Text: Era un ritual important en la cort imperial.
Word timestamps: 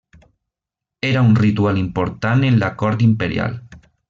Era 1.01 1.21
un 1.21 1.35
ritual 1.35 1.77
important 1.77 2.43
en 2.51 2.59
la 2.65 2.75
cort 2.83 3.03
imperial. 3.11 3.61